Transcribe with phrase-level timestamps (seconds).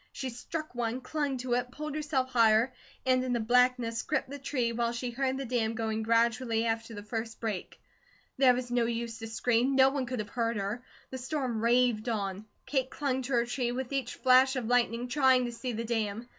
[0.11, 2.73] She struck one, clung to it, pulled herself higher,
[3.05, 6.95] and in the blackness gripped the tree, while she heard the dam going gradually after
[6.95, 7.79] the first break.
[8.35, 10.83] There was no use to scream, no one could have heard her.
[11.11, 15.45] The storm raved on; Kate clung to her tree, with each flash of lightning trying
[15.45, 16.27] to see the dam.